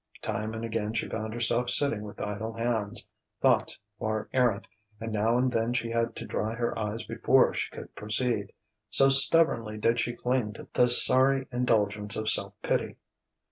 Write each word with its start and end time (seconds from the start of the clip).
Time 0.23 0.55
and 0.55 0.65
again 0.65 0.95
she 0.95 1.07
found 1.07 1.31
herself 1.31 1.69
sitting 1.69 2.01
with 2.01 2.19
idle 2.23 2.53
hands, 2.53 3.07
thoughts 3.39 3.77
far 3.99 4.27
errant; 4.33 4.65
and 4.99 5.11
now 5.11 5.37
and 5.37 5.51
then 5.51 5.73
she 5.73 5.91
had 5.91 6.15
to 6.15 6.25
dry 6.25 6.55
her 6.55 6.75
eyes 6.75 7.03
before 7.03 7.53
she 7.53 7.69
could 7.69 7.93
proceed: 7.93 8.51
so 8.89 9.09
stubbornly 9.09 9.77
did 9.77 9.99
she 9.99 10.13
cling 10.15 10.53
to 10.53 10.67
the 10.73 10.87
sorry 10.89 11.47
indulgence 11.51 12.15
of 12.15 12.27
self 12.29 12.55
pity! 12.63 12.95